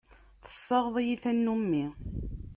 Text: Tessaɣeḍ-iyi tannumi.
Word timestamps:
Tessaɣeḍ-iyi 0.43 1.17
tannumi. 1.23 1.85